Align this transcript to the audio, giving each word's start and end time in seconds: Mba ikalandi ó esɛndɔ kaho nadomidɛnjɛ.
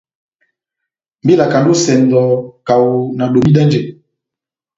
Mba 1.21 1.31
ikalandi 1.35 1.69
ó 1.73 1.75
esɛndɔ 1.77 2.21
kaho 2.67 2.89
nadomidɛnjɛ. 3.17 3.81